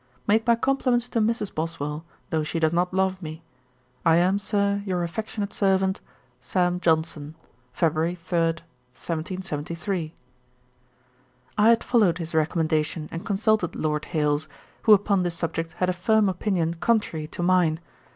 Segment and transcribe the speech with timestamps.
[0.25, 1.53] 'Make my compliments to Mrs.
[1.53, 3.43] Boswell, though she does not love me.
[4.03, 6.01] 'I am, Sir, 'Your affectionate servant,
[6.39, 6.79] 'SAM.
[6.79, 7.35] JOHNSON.
[7.77, 7.93] 'Feb.
[8.17, 10.15] 3, 1773'
[11.55, 14.47] I had followed his recommendation and consulted Lord Hailes,
[14.85, 17.79] who upon this subject had a firm opinion contrary to mine.